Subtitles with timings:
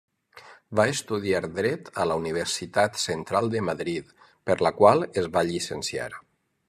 [0.77, 4.09] Va estudiar Dret a la Universitat Central de Madrid,
[4.51, 6.09] per la qual es va llicenciar.